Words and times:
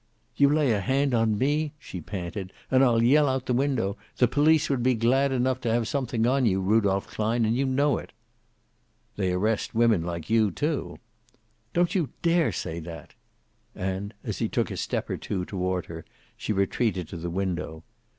"You 0.35 0.49
lay 0.49 0.71
a 0.71 0.79
hand 0.79 1.13
on 1.13 1.37
me," 1.37 1.73
she 1.77 2.01
panted, 2.01 2.51
"and 2.71 2.83
I'll 2.83 3.03
yell 3.03 3.29
out 3.29 3.45
the 3.45 3.53
window. 3.53 3.97
The 4.17 4.27
police 4.27 4.67
would 4.67 4.81
be 4.81 4.95
glad 4.95 5.31
enough 5.31 5.61
to 5.61 5.71
have 5.71 5.87
something 5.87 6.25
on 6.25 6.47
you, 6.47 6.59
Rudolph 6.59 7.05
Klein, 7.05 7.45
and 7.45 7.55
you 7.55 7.67
know 7.67 7.99
it." 7.99 8.11
"They 9.15 9.31
arrest 9.31 9.75
women 9.75 10.01
like 10.03 10.27
you, 10.27 10.49
too." 10.49 10.97
"Don't 11.73 11.93
you 11.93 12.09
dare 12.23 12.51
say 12.51 12.79
that." 12.79 13.13
And 13.75 14.15
as 14.23 14.39
he 14.39 14.49
took 14.49 14.71
a 14.71 14.77
step 14.77 15.07
or 15.07 15.17
two 15.17 15.45
toward 15.45 15.85
her 15.85 16.03
she 16.35 16.51
retreated 16.51 17.07
to 17.09 17.17
the 17.17 17.29
window. 17.29 17.83